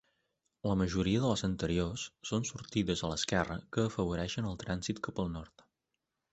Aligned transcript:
La 0.69 0.77
majoria 0.81 1.19
de 1.25 1.29
les 1.31 1.43
anteriors 1.47 2.07
són 2.31 2.49
sortides 2.51 3.05
a 3.05 3.11
l'esquerra 3.13 3.61
que 3.77 3.87
afavoreixen 3.91 4.51
el 4.55 4.61
trànsit 4.67 5.07
cap 5.09 5.23
al 5.27 5.35
nord. 5.39 5.69